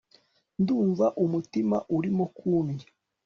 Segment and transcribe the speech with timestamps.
[0.61, 2.87] ndumva umutima urimo kundya